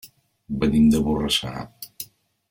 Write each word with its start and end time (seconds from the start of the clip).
Venim 0.63 0.87
de 0.95 1.01
Borrassà. 1.09 1.51